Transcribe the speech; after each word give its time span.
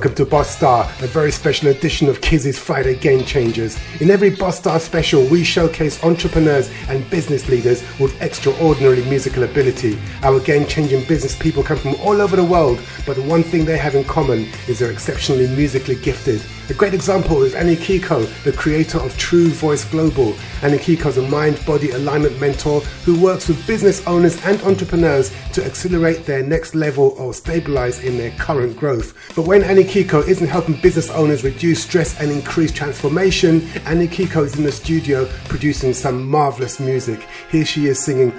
welcome 0.00 0.14
to 0.14 0.24
Boss 0.24 0.56
Star, 0.56 0.84
a 1.02 1.06
very 1.06 1.30
special 1.30 1.68
edition 1.68 2.08
of 2.08 2.22
Kizzy's 2.22 2.58
Friday 2.58 2.96
Game 2.96 3.22
Changers. 3.22 3.78
In 4.00 4.10
every 4.10 4.30
Boss 4.30 4.56
Star 4.56 4.80
special, 4.80 5.26
we 5.26 5.44
showcase 5.44 6.02
entrepreneurs 6.02 6.70
and 6.88 7.10
business 7.10 7.50
leaders 7.50 7.82
with 8.00 8.18
extraordinary 8.22 9.04
musical 9.04 9.42
ability. 9.42 10.00
Our 10.22 10.40
game 10.40 10.66
changing 10.66 11.04
business 11.04 11.36
people 11.36 11.62
come 11.62 11.76
from 11.76 11.96
all 11.96 12.22
over 12.22 12.34
the 12.34 12.42
world, 12.42 12.80
but 13.04 13.16
the 13.16 13.22
one 13.24 13.42
thing 13.42 13.66
they 13.66 13.76
have 13.76 13.94
in 13.94 14.04
common 14.04 14.48
is 14.68 14.78
they're 14.78 14.90
exceptionally 14.90 15.48
musically 15.48 15.96
gifted. 15.96 16.40
A 16.70 16.74
great 16.74 16.94
example 16.94 17.42
is 17.42 17.56
Annie 17.56 17.74
Kiko, 17.74 18.24
the 18.44 18.52
creator 18.52 18.98
of 18.98 19.18
True 19.18 19.48
Voice 19.48 19.84
Global. 19.84 20.36
Annie 20.62 20.78
Kiko 20.78 21.06
is 21.06 21.16
a 21.16 21.22
mind 21.22 21.60
body 21.66 21.90
alignment 21.90 22.40
mentor 22.40 22.78
who 23.04 23.20
works 23.20 23.48
with 23.48 23.66
business 23.66 24.06
owners 24.06 24.40
and 24.44 24.62
entrepreneurs 24.62 25.32
to 25.52 25.64
accelerate 25.64 26.26
their 26.26 26.44
next 26.44 26.76
level 26.76 27.16
or 27.18 27.34
stabilize 27.34 28.04
in 28.04 28.16
their 28.16 28.30
current 28.38 28.76
growth. 28.76 29.14
But 29.34 29.48
when 29.48 29.64
Annie 29.64 29.82
Kiko 29.82 30.24
isn't 30.28 30.46
helping 30.46 30.80
business 30.80 31.10
owners 31.10 31.42
reduce 31.42 31.82
stress 31.82 32.20
and 32.20 32.30
increase 32.30 32.70
transformation, 32.70 33.66
Annie 33.84 34.06
Kiko 34.06 34.44
is 34.44 34.56
in 34.56 34.62
the 34.62 34.70
studio 34.70 35.26
producing 35.48 35.92
some 35.92 36.24
marvelous 36.24 36.78
music. 36.78 37.26
Here 37.50 37.64
she 37.64 37.86
is 37.86 37.98
singing 37.98 38.32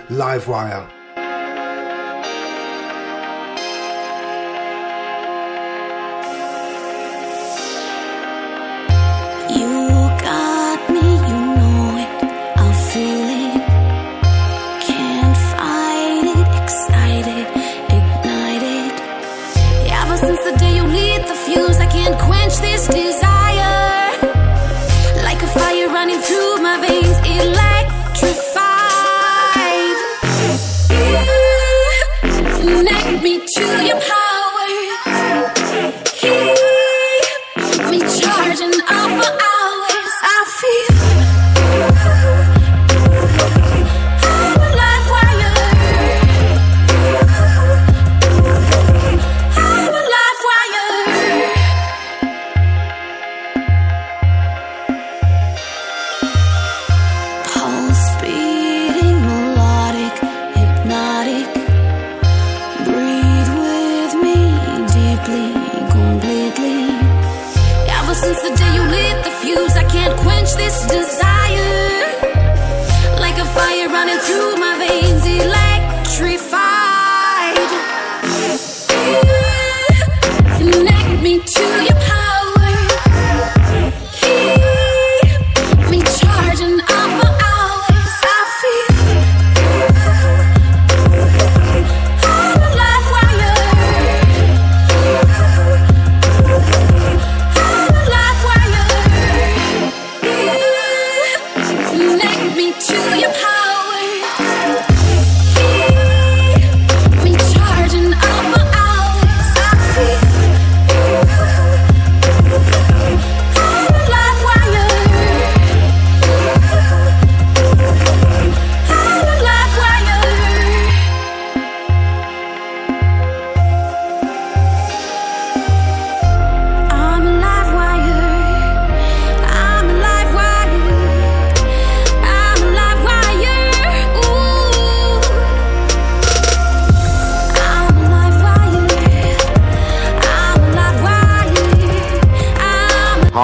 Live 74.42 74.71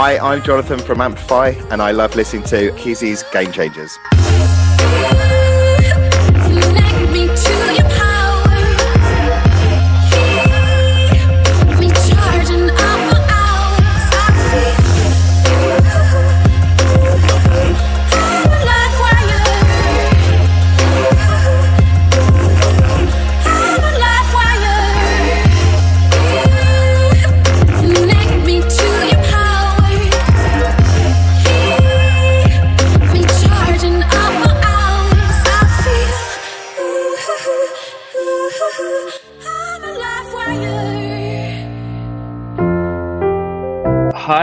Wire. 0.07 0.21
I'm 0.21 0.41
Jonathan 0.41 0.79
from 0.79 1.01
Amplify, 1.01 1.49
and 1.69 1.81
I 1.81 1.91
love 1.91 2.15
listening 2.15 2.43
to 2.43 2.71
Kizzy's 2.77 3.23
Game 3.33 3.51
Changers. 3.51 3.91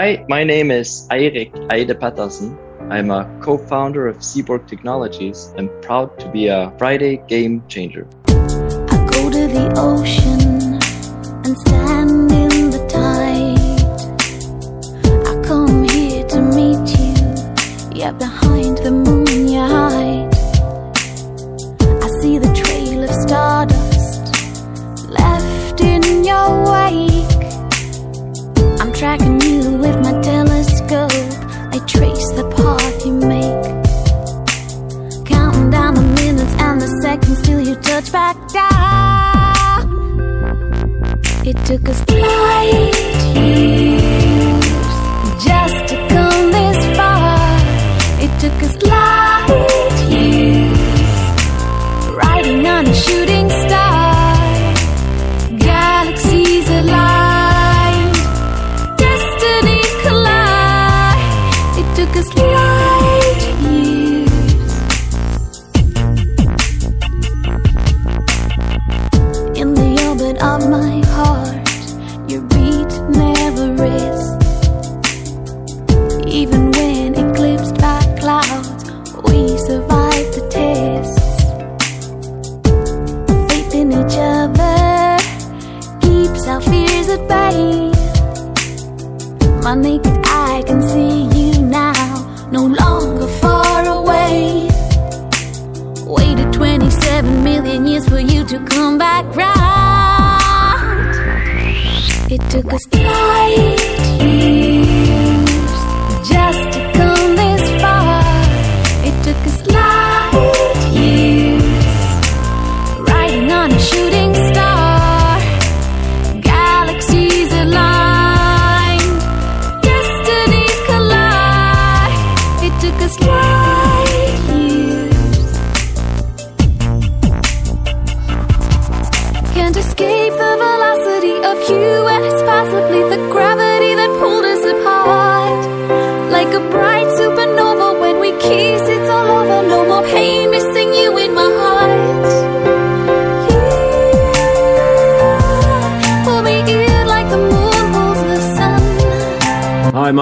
Hi, 0.04 0.22
my 0.28 0.44
name 0.44 0.70
is 0.70 1.08
Eirik 1.10 1.50
Eide 1.72 1.94
Pettersen. 1.98 2.58
I'm 2.92 3.10
a 3.10 3.24
co-founder 3.40 4.06
of 4.06 4.18
Seaborg 4.18 4.66
Technologies 4.66 5.54
and 5.56 5.70
proud 5.80 6.18
to 6.18 6.28
be 6.28 6.48
a 6.48 6.70
Friday 6.76 7.22
game 7.26 7.66
changer. 7.68 8.06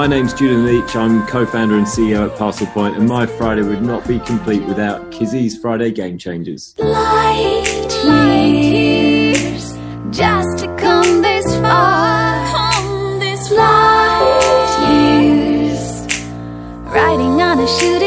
My 0.02 0.08
name's 0.08 0.34
Julian 0.34 0.66
Leach. 0.66 0.96
I'm 0.96 1.24
co-founder 1.28 1.78
and 1.78 1.86
CEO 1.86 2.28
at 2.28 2.36
Parcel 2.36 2.66
Point, 2.66 2.96
and 2.96 3.08
my 3.08 3.24
Friday 3.24 3.62
would 3.62 3.82
not 3.82 4.04
be 4.08 4.18
complete 4.18 4.64
without 4.64 5.12
Kizzy's 5.12 5.56
Friday 5.56 5.92
Game 5.92 6.18
Changers. 6.18 6.74
Light 6.76 7.88
years 8.04 9.78
just 10.10 10.58
to 10.58 10.66
come 10.76 11.22
this 11.22 11.46
far. 11.58 12.44
Come 12.50 13.20
this 13.20 13.52
light 13.52 14.90
years 14.90 16.04
riding 16.92 17.40
on 17.40 17.60
a 17.60 17.68
shooting 17.68 18.01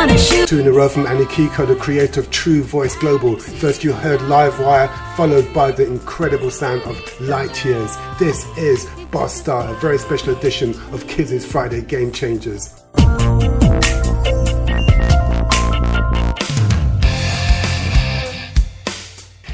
riding 0.00 0.16
on 0.16 0.20
a 0.20 0.22
shoe. 0.22 0.46
Two 0.46 0.60
in 0.60 0.66
a 0.66 0.72
row 0.72 0.88
from 0.88 1.06
Annie 1.06 1.24
Kiko, 1.26 1.66
the 1.66 1.76
creator 1.76 2.20
of 2.20 2.30
True 2.30 2.62
Voice 2.62 2.96
Global. 2.96 3.36
First, 3.36 3.84
you 3.84 3.92
heard 3.92 4.20
Livewire, 4.20 4.88
followed 5.16 5.52
by 5.52 5.70
the 5.72 5.86
incredible 5.86 6.50
sound 6.50 6.82
of 6.82 7.20
Light 7.20 7.64
Years. 7.64 7.96
This 8.18 8.46
is 8.56 8.88
Boss 9.10 9.34
Star, 9.34 9.68
a 9.68 9.74
very 9.80 9.98
special 9.98 10.34
edition 10.34 10.70
of 10.92 11.06
Kizzy's 11.06 11.44
Friday 11.44 11.82
Game 11.82 12.12
Changers. 12.12 12.79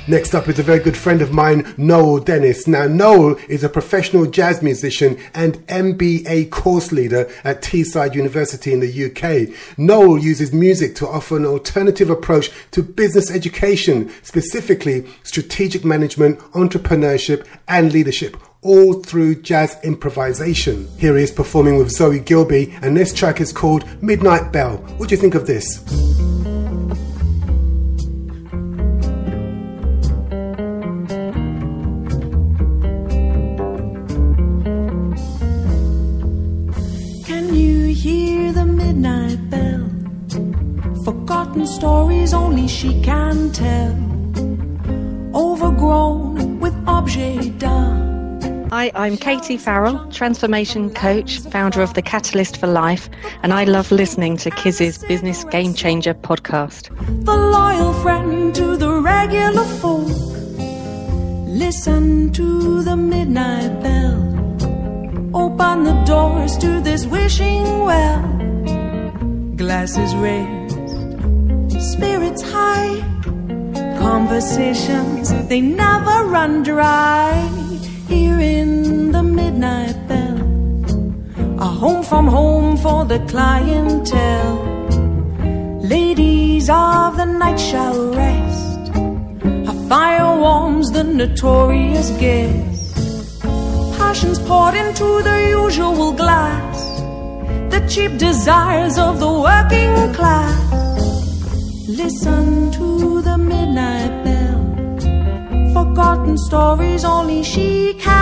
Next 0.08 0.36
up 0.36 0.48
is 0.48 0.60
a 0.60 0.62
very 0.62 0.78
good 0.78 0.96
friend 0.96 1.20
of 1.20 1.32
mine, 1.32 1.74
Noel 1.76 2.20
Dennis. 2.20 2.68
Now, 2.68 2.86
Noel 2.86 3.36
is 3.48 3.64
a 3.64 3.68
professional 3.68 4.26
jazz 4.26 4.62
musician 4.62 5.18
and 5.34 5.54
MBA 5.66 6.50
course 6.50 6.92
leader 6.92 7.28
at 7.42 7.60
Teesside 7.60 8.14
University 8.14 8.72
in 8.72 8.78
the 8.78 9.06
UK. 9.06 9.76
Noel 9.76 10.18
uses 10.18 10.52
music 10.52 10.94
to 10.96 11.08
offer 11.08 11.36
an 11.36 11.44
alternative 11.44 12.08
approach 12.08 12.52
to 12.70 12.84
business 12.84 13.32
education, 13.32 14.12
specifically 14.22 15.06
strategic 15.24 15.84
management, 15.84 16.38
entrepreneurship, 16.52 17.44
and 17.66 17.92
leadership. 17.92 18.36
All 18.62 19.02
through 19.02 19.42
jazz 19.42 19.76
improvisation. 19.82 20.86
Here 20.98 21.16
he 21.16 21.24
is 21.24 21.32
performing 21.32 21.78
with 21.78 21.90
Zoe 21.90 22.20
Gilby, 22.20 22.72
and 22.80 22.96
this 22.96 23.12
track 23.12 23.40
is 23.40 23.52
called 23.52 23.84
Midnight 24.02 24.52
Bell. 24.52 24.76
What 24.98 25.08
do 25.08 25.16
you 25.16 25.20
think 25.20 25.34
of 25.34 25.48
this? 25.48 25.82
Forgotten 41.56 41.74
stories 41.74 42.34
only 42.34 42.68
she 42.68 43.00
can 43.00 43.50
tell. 43.50 43.96
Overgrown 45.34 46.60
with 46.60 46.74
objet 46.86 47.58
d'art. 47.58 48.44
Hi, 48.70 48.92
I'm 48.94 49.16
Katie 49.16 49.56
Farrell, 49.56 50.06
transformation 50.12 50.90
coach, 50.90 51.38
founder 51.38 51.80
of 51.80 51.94
the 51.94 52.02
Catalyst 52.02 52.58
for 52.58 52.66
Life, 52.66 53.08
and 53.42 53.54
I 53.54 53.64
love 53.64 53.90
listening 53.90 54.36
to 54.38 54.50
Kiz's 54.50 54.98
Business 54.98 55.44
Game 55.44 55.72
Changer 55.72 56.12
podcast. 56.12 56.90
the 57.24 57.34
loyal 57.34 57.94
friend 58.02 58.54
to 58.54 58.76
the 58.76 59.00
regular 59.00 59.64
folk. 59.80 60.08
Listen 61.48 62.32
to 62.32 62.82
the 62.82 62.96
midnight 62.96 63.80
bell. 63.80 64.20
Open 65.32 65.84
the 65.84 66.02
doors 66.04 66.58
to 66.58 66.80
this 66.82 67.06
wishing 67.06 67.64
well. 67.80 68.20
Glasses 69.56 70.14
raised, 70.16 70.55
spirits 71.96 72.42
high. 72.42 72.94
Conversations, 73.98 75.26
they 75.48 75.60
never 75.60 76.16
run 76.36 76.62
dry. 76.62 77.32
Here 78.08 78.38
in 78.38 79.12
the 79.12 79.22
midnight 79.22 79.96
bell. 80.08 80.38
A 81.66 81.68
home 81.82 82.02
from 82.10 82.26
home 82.26 82.76
for 82.84 83.00
the 83.12 83.20
clientele. 83.32 84.58
Ladies 85.94 86.68
of 86.68 87.16
the 87.20 87.28
night 87.42 87.60
shall 87.70 87.98
rest. 88.22 88.82
A 89.72 89.74
fire 89.88 90.32
warms 90.44 90.90
the 90.96 91.04
notorious 91.04 92.10
guest. 92.22 92.94
Passions 93.98 94.38
poured 94.48 94.76
into 94.84 95.08
the 95.28 95.38
usual 95.62 96.12
glass. 96.12 96.78
The 97.72 97.80
cheap 97.92 98.12
desires 98.18 98.98
of 98.98 99.18
the 99.24 99.32
working 99.48 99.94
class. 100.14 100.85
Listen 101.88 102.72
to 102.72 103.22
the 103.22 103.38
midnight 103.38 104.24
bell. 104.24 105.72
Forgotten 105.72 106.36
stories 106.36 107.04
only 107.04 107.44
she 107.44 107.94
can 107.94 108.15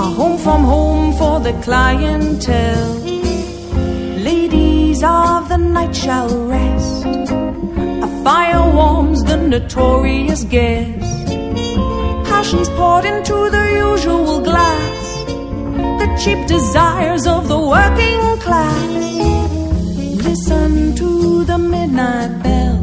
a 0.00 0.02
home 0.02 0.38
from 0.38 0.64
home 0.64 1.12
for 1.20 1.40
the 1.40 1.52
clientele. 1.64 2.94
Ladies 4.28 5.02
of 5.02 5.48
the 5.50 5.58
night 5.58 5.94
shall 5.94 6.30
rest. 6.54 7.04
A 8.06 8.08
fire 8.24 8.64
warms 8.78 9.22
the 9.30 9.36
notorious 9.36 10.42
guest. 10.44 11.26
Passions 12.30 12.70
poured 12.78 13.04
into 13.12 13.38
the 13.56 13.64
usual 13.88 14.40
glass. 14.40 15.06
The 16.00 16.08
cheap 16.22 16.40
desires 16.46 17.26
of 17.26 17.48
the 17.52 17.60
working 17.74 18.22
class. 18.46 19.02
Listen 20.28 20.94
to 21.00 21.44
the 21.44 21.58
midnight 21.58 22.32
bell. 22.44 22.78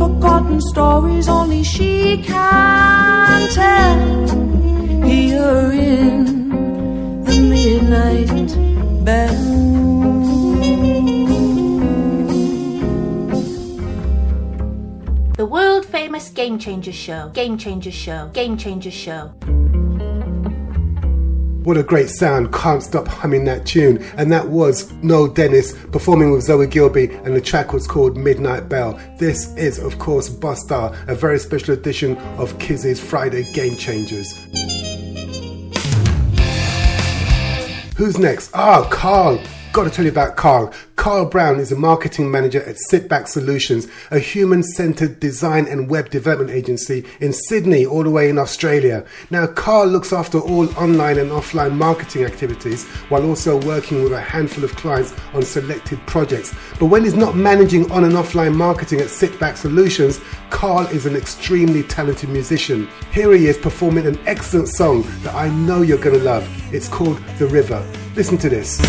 Forgotten 0.00 0.60
stories 0.72 1.28
only 1.28 1.62
she 1.62 2.22
can 2.22 3.48
tell. 3.60 4.18
Here 5.04 5.70
in 5.72 7.24
the 7.24 7.40
midnight 7.40 9.04
bell. 9.04 9.34
The 15.36 15.46
world 15.46 15.86
famous 15.86 16.28
Game 16.30 16.58
Changers 16.58 16.94
Show, 16.94 17.30
Game 17.34 17.58
Changers 17.58 17.94
Show, 17.94 18.30
Game 18.32 18.56
Changers 18.56 18.94
Show. 18.94 19.32
What 21.68 21.76
a 21.76 21.82
great 21.82 22.08
sound. 22.08 22.52
Can't 22.54 22.82
stop 22.82 23.06
humming 23.06 23.44
that 23.44 23.66
tune. 23.66 24.02
And 24.16 24.32
that 24.32 24.48
was 24.48 24.90
Noel 25.02 25.26
Dennis 25.28 25.74
performing 25.92 26.32
with 26.32 26.44
Zoe 26.44 26.66
Gilby, 26.66 27.10
and 27.24 27.36
the 27.36 27.42
track 27.42 27.74
was 27.74 27.86
called 27.86 28.16
Midnight 28.16 28.70
Bell. 28.70 28.98
This 29.18 29.54
is, 29.54 29.78
of 29.78 29.98
course, 29.98 30.30
Boss 30.30 30.62
Star, 30.64 30.96
a 31.08 31.14
very 31.14 31.38
special 31.38 31.74
edition 31.74 32.16
of 32.38 32.58
Kizzy's 32.58 32.98
Friday 32.98 33.52
Game 33.52 33.76
Changers. 33.76 34.32
Who's 37.98 38.16
next? 38.16 38.52
Ah, 38.54 38.88
Carl. 38.88 39.42
Got 39.78 39.84
to 39.84 39.90
tell 39.90 40.06
you 40.06 40.10
about 40.10 40.34
Carl. 40.34 40.74
Carl 40.96 41.26
Brown 41.26 41.60
is 41.60 41.70
a 41.70 41.76
marketing 41.76 42.32
manager 42.32 42.60
at 42.64 42.74
Sitback 42.90 43.28
Solutions, 43.28 43.86
a 44.10 44.18
human 44.18 44.64
centered 44.64 45.20
design 45.20 45.68
and 45.68 45.88
web 45.88 46.10
development 46.10 46.50
agency 46.50 47.04
in 47.20 47.32
Sydney, 47.32 47.86
all 47.86 48.02
the 48.02 48.10
way 48.10 48.28
in 48.28 48.38
Australia. 48.38 49.06
Now, 49.30 49.46
Carl 49.46 49.86
looks 49.86 50.12
after 50.12 50.40
all 50.40 50.68
online 50.76 51.16
and 51.18 51.30
offline 51.30 51.76
marketing 51.76 52.24
activities 52.24 52.88
while 53.08 53.24
also 53.24 53.60
working 53.60 54.02
with 54.02 54.12
a 54.12 54.20
handful 54.20 54.64
of 54.64 54.74
clients 54.74 55.14
on 55.32 55.42
selected 55.44 56.04
projects. 56.08 56.52
But 56.80 56.86
when 56.86 57.04
he's 57.04 57.14
not 57.14 57.36
managing 57.36 57.88
on 57.92 58.02
and 58.02 58.14
offline 58.14 58.56
marketing 58.56 58.98
at 59.00 59.06
Sitback 59.06 59.56
Solutions, 59.56 60.20
Carl 60.50 60.88
is 60.88 61.06
an 61.06 61.14
extremely 61.14 61.84
talented 61.84 62.30
musician. 62.30 62.88
Here 63.12 63.32
he 63.32 63.46
is 63.46 63.56
performing 63.56 64.08
an 64.08 64.18
excellent 64.26 64.70
song 64.70 65.04
that 65.22 65.36
I 65.36 65.48
know 65.50 65.82
you're 65.82 65.98
going 65.98 66.18
to 66.18 66.24
love. 66.24 66.48
It's 66.74 66.88
called 66.88 67.18
The 67.38 67.46
River. 67.46 67.80
Listen 68.16 68.38
to 68.38 68.48
this. 68.48 68.80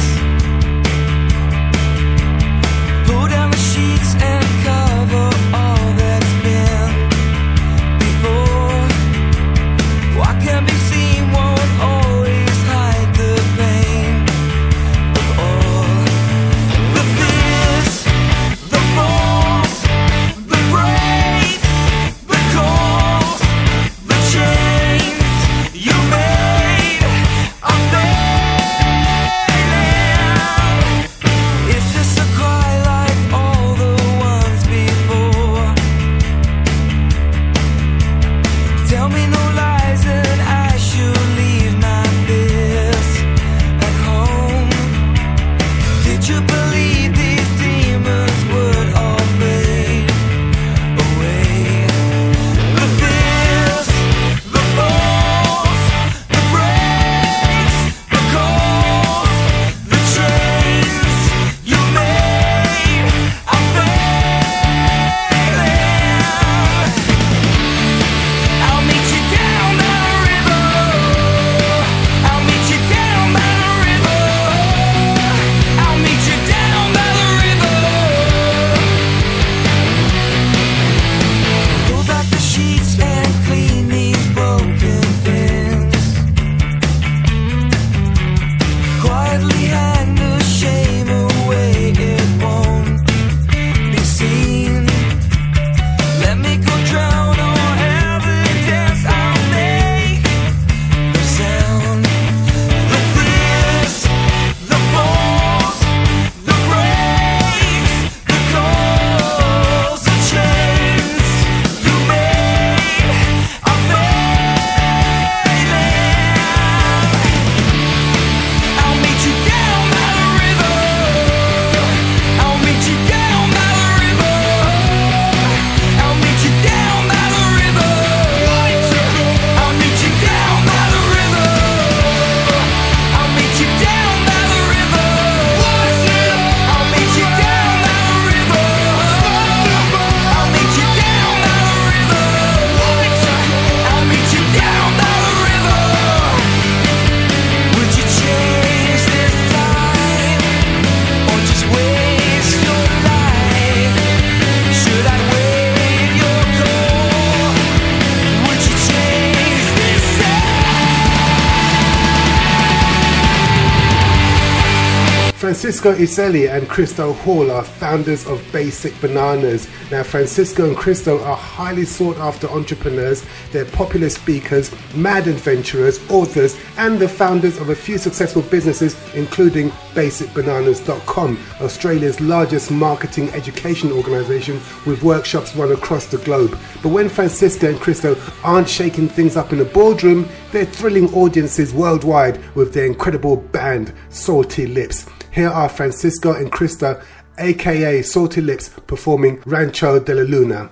Francisco 165.69 165.93
Iseli 165.93 166.49
and 166.49 166.67
Cristo 166.67 167.13
Hall 167.13 167.51
are 167.51 167.63
founders 167.63 168.25
of 168.25 168.43
Basic 168.51 168.99
Bananas. 169.01 169.67
Now, 169.91 170.01
Francisco 170.01 170.65
and 170.65 170.75
Cristo 170.75 171.21
are 171.21 171.35
highly 171.35 171.85
sought 171.85 172.17
after 172.17 172.49
entrepreneurs. 172.49 173.23
They're 173.51 173.65
popular 173.65 174.09
speakers, 174.09 174.71
mad 174.95 175.27
adventurers, 175.27 175.99
authors, 176.09 176.57
and 176.77 176.97
the 176.97 177.07
founders 177.07 177.59
of 177.59 177.69
a 177.69 177.75
few 177.75 177.99
successful 177.99 178.41
businesses, 178.41 178.97
including 179.13 179.69
BasicBananas.com, 179.93 181.37
Australia's 181.61 182.19
largest 182.19 182.71
marketing 182.71 183.29
education 183.29 183.91
organization 183.91 184.59
with 184.87 185.03
workshops 185.03 185.55
run 185.55 185.71
across 185.71 186.07
the 186.07 186.17
globe. 186.17 186.57
But 186.81 186.89
when 186.89 187.09
Francisco 187.09 187.69
and 187.69 187.79
Cristo 187.79 188.17
aren't 188.43 188.67
shaking 188.67 189.07
things 189.07 189.37
up 189.37 189.53
in 189.53 189.61
a 189.61 189.65
boardroom, 189.65 190.27
they're 190.51 190.65
thrilling 190.65 191.13
audiences 191.13 191.75
worldwide 191.75 192.43
with 192.55 192.73
their 192.73 192.87
incredible 192.87 193.35
band, 193.35 193.93
Salty 194.09 194.65
Lips. 194.65 195.05
Here 195.31 195.49
are 195.49 195.69
Francisco 195.69 196.33
and 196.33 196.51
Cristo, 196.51 197.01
aka 197.37 198.01
Salty 198.01 198.41
Lips, 198.41 198.69
performing 198.87 199.41
Rancho 199.45 199.99
de 199.99 200.15
la 200.15 200.23
Luna. 200.23 200.69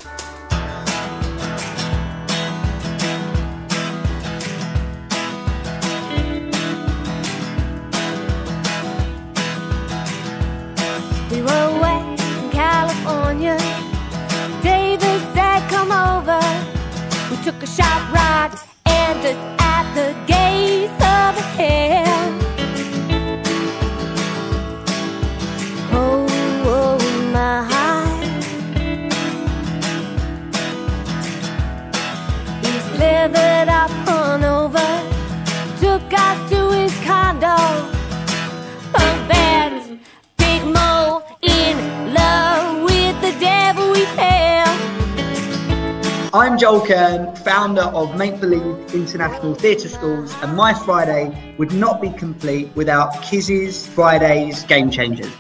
Joel 46.68 46.86
Kern, 46.86 47.36
founder 47.38 47.84
of 47.84 48.18
Make 48.18 48.42
Believe 48.42 48.94
International 48.94 49.56
Theatre 49.56 49.88
Schools, 49.88 50.36
and 50.42 50.54
my 50.54 50.74
Friday 50.74 51.56
would 51.58 51.72
not 51.72 52.02
be 52.02 52.10
complete 52.10 52.68
without 52.76 53.24
Kizzy's 53.24 53.88
Fridays 53.88 54.64
Game 54.64 54.92
Changers. 54.92 55.32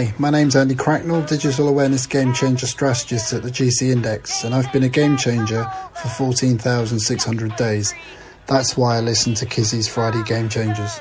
Hi, 0.00 0.14
my 0.16 0.30
name's 0.30 0.56
Andy 0.56 0.74
Cracknell, 0.74 1.20
Digital 1.26 1.68
Awareness 1.68 2.06
Game 2.06 2.32
Changer 2.32 2.66
Strategist 2.66 3.34
at 3.34 3.42
the 3.42 3.50
GC 3.50 3.92
Index, 3.92 4.44
and 4.44 4.54
I've 4.54 4.72
been 4.72 4.82
a 4.82 4.88
game 4.88 5.14
changer 5.18 5.70
for 5.94 6.08
14,600 6.08 7.56
days. 7.56 7.92
That's 8.46 8.78
why 8.78 8.96
I 8.96 9.00
listen 9.00 9.34
to 9.34 9.44
Kizzy's 9.44 9.88
Friday 9.88 10.22
Game 10.22 10.48
Changers. 10.48 10.98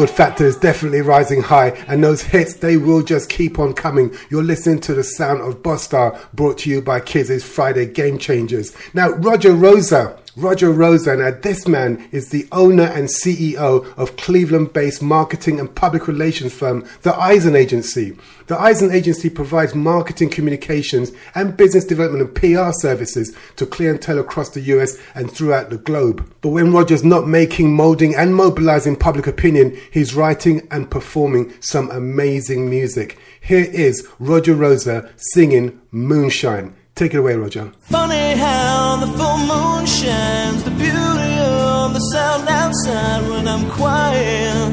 Good 0.00 0.08
factor 0.08 0.46
is 0.46 0.56
definitely 0.56 1.02
rising 1.02 1.42
high, 1.42 1.72
and 1.86 2.02
those 2.02 2.22
hits 2.22 2.54
they 2.54 2.78
will 2.78 3.02
just 3.02 3.28
keep 3.28 3.58
on 3.58 3.74
coming. 3.74 4.16
You're 4.30 4.42
listening 4.42 4.80
to 4.80 4.94
the 4.94 5.04
sound 5.04 5.42
of 5.42 5.62
Boss 5.62 5.82
Star, 5.82 6.18
brought 6.32 6.56
to 6.60 6.70
you 6.70 6.80
by 6.80 7.00
Kiz's 7.00 7.44
Friday 7.44 7.84
Game 7.84 8.16
Changers. 8.16 8.74
Now, 8.94 9.10
Roger 9.10 9.52
Rosa. 9.52 10.18
Roger 10.40 10.70
Rosa, 10.70 11.16
now 11.16 11.32
this 11.32 11.68
man 11.68 12.08
is 12.12 12.30
the 12.30 12.48
owner 12.50 12.84
and 12.84 13.08
CEO 13.08 13.86
of 13.98 14.16
Cleveland 14.16 14.72
based 14.72 15.02
marketing 15.02 15.60
and 15.60 15.74
public 15.74 16.08
relations 16.08 16.54
firm, 16.54 16.88
The 17.02 17.14
Eisen 17.14 17.54
Agency. 17.54 18.16
The 18.46 18.58
Eisen 18.58 18.90
Agency 18.90 19.28
provides 19.28 19.74
marketing 19.74 20.30
communications 20.30 21.12
and 21.34 21.58
business 21.58 21.84
development 21.84 22.26
and 22.26 22.34
PR 22.34 22.72
services 22.72 23.36
to 23.56 23.66
clientele 23.66 24.18
across 24.18 24.48
the 24.48 24.62
US 24.62 24.96
and 25.14 25.30
throughout 25.30 25.68
the 25.68 25.76
globe. 25.76 26.26
But 26.40 26.48
when 26.50 26.72
Roger's 26.72 27.04
not 27.04 27.28
making, 27.28 27.74
molding, 27.74 28.14
and 28.14 28.34
mobilizing 28.34 28.96
public 28.96 29.26
opinion, 29.26 29.78
he's 29.90 30.14
writing 30.14 30.66
and 30.70 30.90
performing 30.90 31.52
some 31.60 31.90
amazing 31.90 32.70
music. 32.70 33.18
Here 33.42 33.68
is 33.70 34.08
Roger 34.18 34.54
Rosa 34.54 35.10
singing 35.16 35.80
Moonshine. 35.90 36.74
Take 36.94 37.14
it 37.14 37.18
away, 37.18 37.34
Roger. 37.34 37.72
Funny 37.80 38.36
how 38.36 38.96
the 39.00 39.06
full 39.18 39.38
moon 39.38 39.86
shines, 39.86 40.62
the 40.64 40.70
beauty 40.70 41.34
of 41.40 41.94
the 41.94 42.00
sound 42.12 42.46
outside 42.48 43.22
when 43.28 43.48
I'm 43.48 43.70
quiet. 43.70 44.72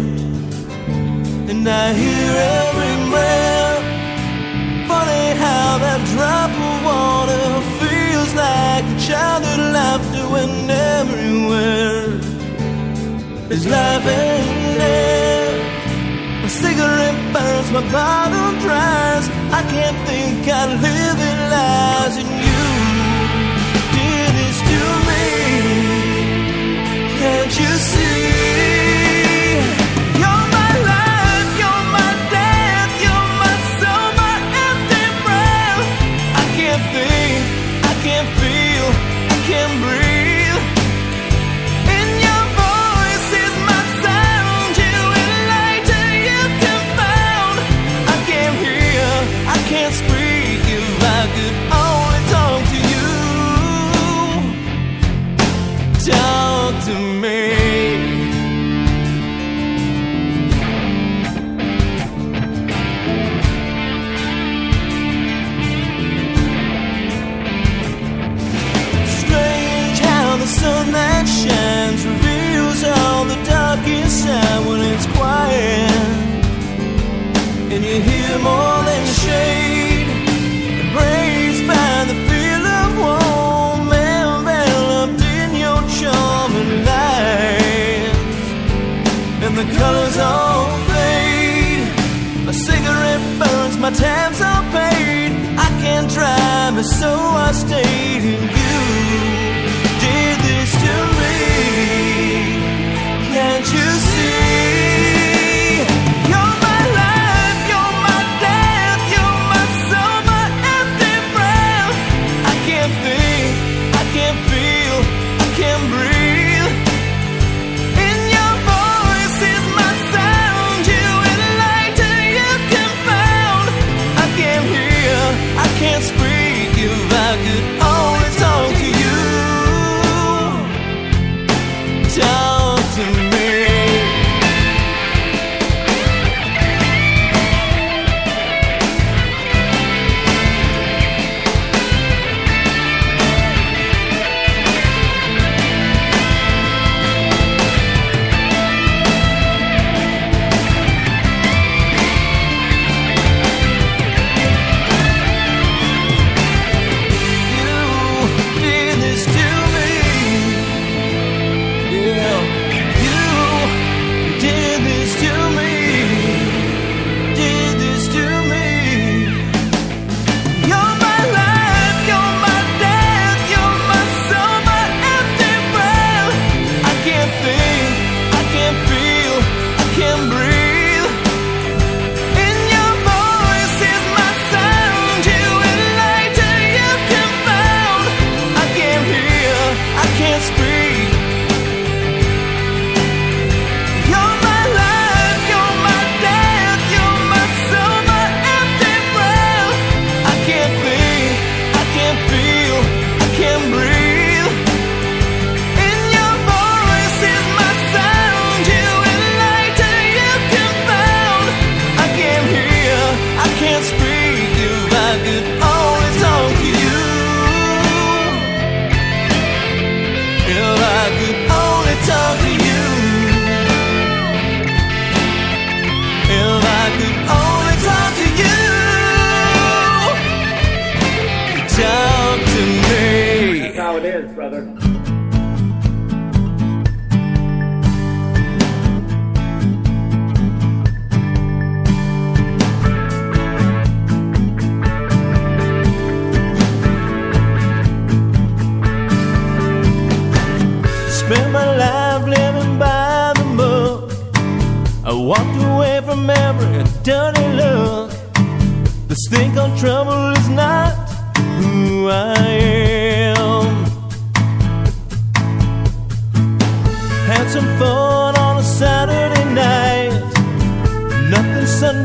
And 1.52 1.68
I 1.68 1.94
hear 1.94 2.32
every 2.60 2.96
breath. 3.12 3.84
Funny 4.92 5.26
how 5.46 5.78
that 5.86 6.02
drop 6.14 6.52
of 6.68 6.76
water 6.90 7.48
feels 7.80 8.32
like 8.36 8.84
the 8.92 9.00
childhood 9.08 9.62
laughter 9.74 10.24
when 10.34 10.70
everywhere 10.70 12.04
is 13.56 13.66
life 13.66 14.06
and 14.06 14.78
death. 14.78 15.64
My 16.44 16.50
cigarette 16.50 17.34
burns, 17.34 17.72
my 17.72 17.84
bottle 17.92 18.52
dries. 18.60 19.17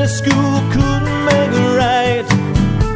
Sunday 0.03 0.15
school 0.15 0.61
couldn't 0.73 1.25
make 1.27 1.53
it 1.53 1.77
right. 1.79 2.27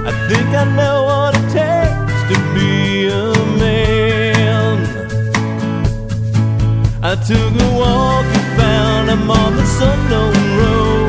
I 0.06 0.28
think 0.28 0.48
I 0.48 0.64
know 0.74 1.04
what 1.04 1.36
it 1.36 1.46
takes 1.52 2.20
to 2.30 2.36
be 2.52 3.06
a 3.06 3.32
man. 3.60 4.78
I 7.04 7.14
took 7.14 7.52
a 7.62 7.78
walk 7.78 8.26
and 8.26 8.58
found 8.58 9.10
I'm 9.12 9.30
on 9.30 9.56
this 9.56 9.80
unknown 9.80 10.58
road. 10.58 11.05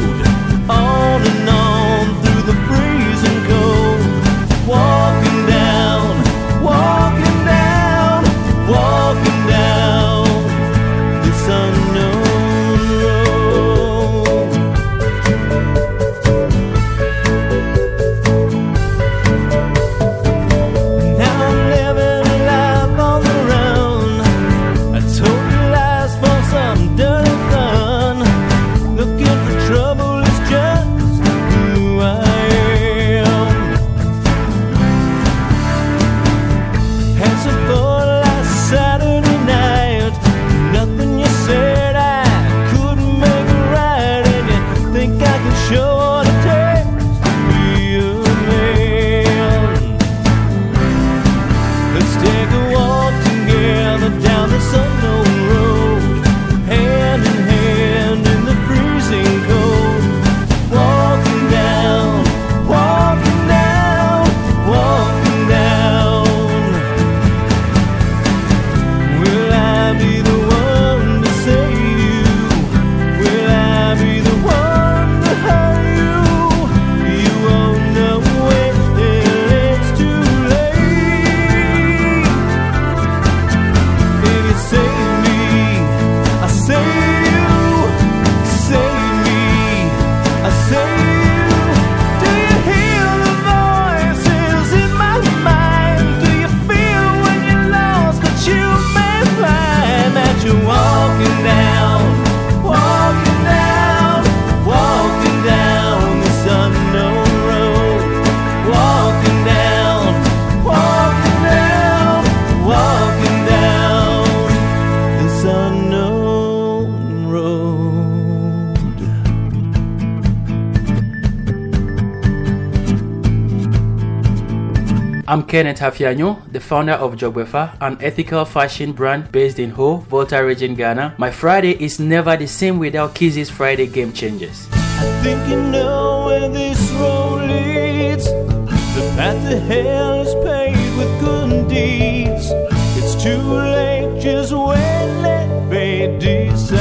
I'm 125.29 125.43
Kenneth 125.43 125.79
Hafianyo, 125.79 126.49
the 126.53 126.61
founder 126.61 126.93
of 126.93 127.15
Jogbefa, 127.15 127.75
an 127.81 127.97
ethical 127.99 128.45
fashion 128.45 128.93
brand 128.93 129.29
based 129.29 129.59
in 129.59 129.71
Ho, 129.71 129.97
Volta 129.97 130.41
region, 130.41 130.73
Ghana. 130.73 131.15
My 131.17 131.31
Friday 131.31 131.71
is 131.83 131.99
never 131.99 132.37
the 132.37 132.47
same 132.47 132.79
without 132.79 133.13
Kizzy's 133.13 133.49
Friday 133.49 133.87
Game 133.87 134.13
Changers. 134.13 134.69
I 134.71 135.21
think 135.23 135.49
you 135.49 135.61
know 135.61 136.27
where 136.27 136.47
this 136.47 136.79
road 136.91 137.41
leads. 137.45 138.23
The 138.23 139.13
path 139.17 139.49
to 139.49 139.59
hell 139.59 140.21
is 140.21 140.33
paved 140.45 140.97
with 140.97 141.19
good 141.19 141.67
deeds. 141.67 142.47
It's 142.95 143.21
too 143.21 143.35
late, 143.35 144.21
just 144.21 144.53
let 144.53 145.69
fate 145.69 146.19
decide. 146.19 146.77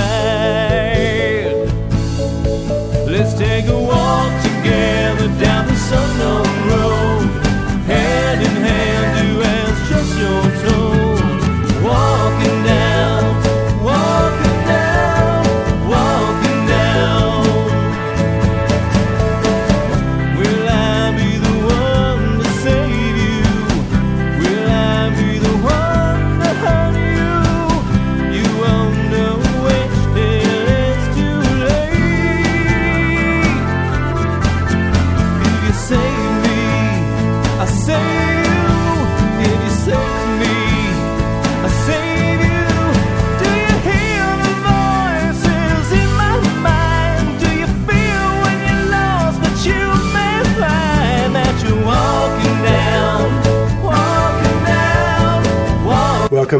Let's 3.10 3.34
take 3.34 3.66
a 3.66 3.76
walk 3.76 4.35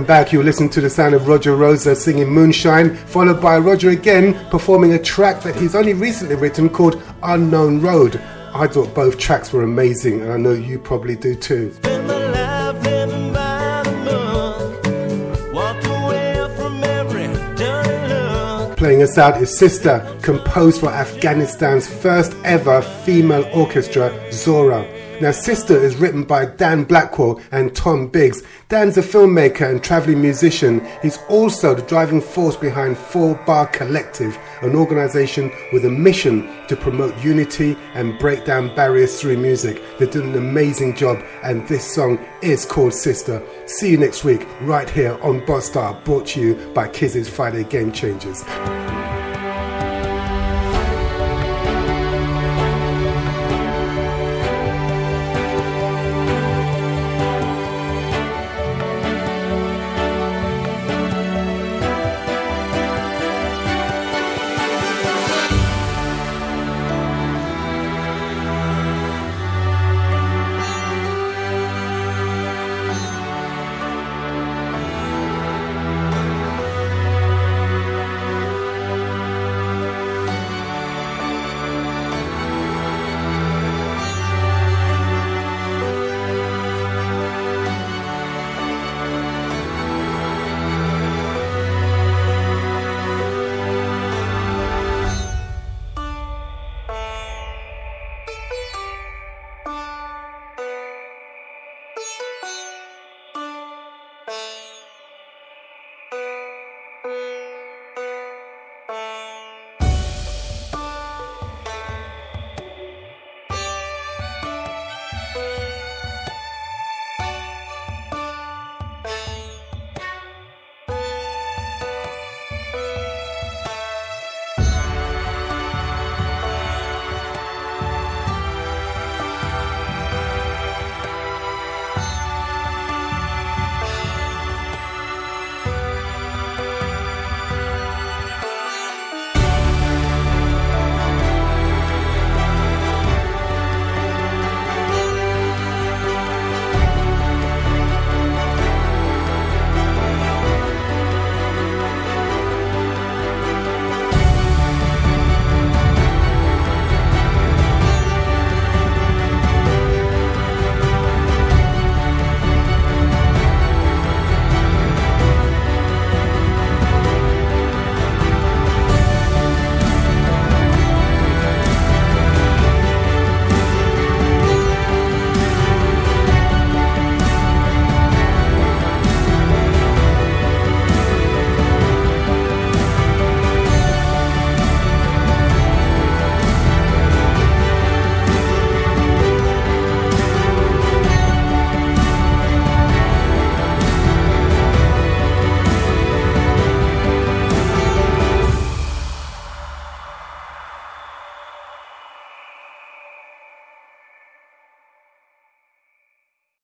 back. 0.07 0.33
You 0.33 0.43
listen 0.43 0.69
to 0.71 0.81
the 0.81 0.89
sound 0.89 1.15
of 1.15 1.27
Roger 1.27 1.57
Rosa 1.57 1.97
singing 1.97 2.29
Moonshine, 2.29 2.95
followed 2.95 3.41
by 3.41 3.59
Roger 3.59 3.91
again 3.91 4.35
performing 4.51 4.93
a 4.93 4.99
track 4.99 5.43
that 5.43 5.57
he's 5.57 5.75
only 5.75 5.95
recently 5.95 6.37
written 6.37 6.69
called 6.69 7.03
Unknown 7.23 7.81
Road. 7.81 8.17
I 8.55 8.67
thought 8.69 8.95
both 8.95 9.19
tracks 9.19 9.53
were 9.53 9.65
amazing, 9.65 10.23
and 10.23 10.33
I 10.33 10.37
know 10.37 10.53
you 10.53 10.79
probably 10.79 11.17
do 11.17 11.35
too. 11.35 11.75
life 11.83 12.83
living 12.85 13.33
by 13.33 13.83
the 13.85 13.91
book. 14.05 15.53
Walk 15.53 15.85
away 15.85 16.49
from 16.57 16.85
every 16.85 17.27
dirty 17.57 18.15
look. 18.15 18.77
Playing 18.77 19.03
us 19.03 19.19
out 19.19 19.43
is 19.43 19.59
Sister, 19.59 20.16
composed 20.27 20.81
for 20.81 20.89
Afghanistan's 20.89 21.87
first 21.87 22.37
ever 22.43 22.83
female 22.83 23.49
orchestra, 23.55 24.11
Zohra. 24.31 24.85
Now, 25.21 25.31
Sister 25.31 25.77
is 25.77 25.95
written 25.95 26.25
by 26.25 26.47
Dan 26.47 26.83
Blackwell 26.83 27.41
and 27.53 27.75
Tom 27.77 28.09
Biggs. 28.09 28.43
Dan's 28.69 28.99
a 28.99 29.03
filmmaker 29.03 29.71
and 29.71 29.83
traveling 29.83 30.21
musician. 30.21 30.85
He's 31.01 31.19
also 31.29 31.77
the 31.77 31.83
driving 31.83 32.21
force 32.21 32.57
behind 32.57 32.99
Four 32.99 33.37
Bar 33.47 33.69
Collective, 33.69 34.37
an 34.63 34.75
organization 34.75 35.53
with 35.73 35.85
a 35.85 35.91
mission 35.91 36.51
to 36.67 36.75
promote 36.75 37.17
unity 37.25 37.77
and 37.95 38.19
break 38.19 38.45
down 38.45 38.75
barriers 38.75 39.21
through 39.21 39.37
music. 39.37 39.81
They 40.01 40.07
did 40.07 40.25
an 40.25 40.35
amazing 40.35 40.97
job, 40.97 41.23
and 41.45 41.67
this 41.69 41.95
song 41.95 42.19
is 42.43 42.67
called 42.67 42.95
Sister. 42.95 43.41
See 43.67 43.93
you 43.93 43.97
next 43.97 44.25
week, 44.25 44.45
right 44.63 44.91
here 44.91 45.17
on 45.23 45.47
Boss 45.47 45.67
Star, 45.67 45.95
brought 46.05 46.27
to 46.29 46.41
you 46.41 46.73
by 46.75 46.89
Kiz's 46.89 47.29
Friday 47.29 47.63
Game 47.63 47.93
Changers. 47.93 48.43